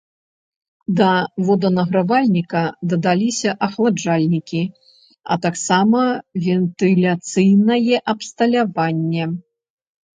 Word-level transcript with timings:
Да 0.99 1.09
воданагравальніка 1.49 2.63
дадаліся 2.95 3.55
ахаладжальнікі, 3.69 4.63
а 5.31 5.41
таксама 5.47 6.01
вентыляцыйнае 6.51 7.97
абсталяванне. 8.15 9.23